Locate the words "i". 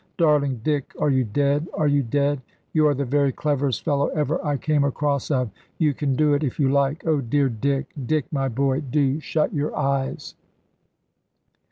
4.43-4.57